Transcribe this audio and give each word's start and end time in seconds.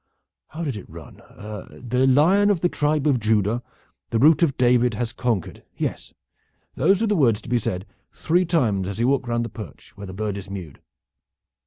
How 0.47 0.63
did 0.63 0.77
it 0.77 0.89
run? 0.89 1.17
'The 1.29 2.07
lion 2.07 2.49
of 2.49 2.61
the 2.61 2.69
Tribe 2.69 3.05
of 3.05 3.19
Judah, 3.19 3.61
the 4.09 4.17
root 4.17 4.41
of 4.41 4.57
David, 4.57 4.95
has 4.95 5.13
conquered.' 5.13 5.63
Yes, 5.77 6.11
those 6.73 7.01
were 7.01 7.07
the 7.07 7.15
words 7.15 7.39
to 7.43 7.49
be 7.49 7.59
said 7.59 7.85
three 8.11 8.43
times 8.45 8.87
as 8.87 8.97
you 8.97 9.07
walk 9.07 9.27
round 9.27 9.45
the 9.45 9.49
perch 9.49 9.95
where 9.95 10.07
the 10.07 10.15
bird 10.15 10.37
is 10.37 10.49
mewed." 10.49 10.81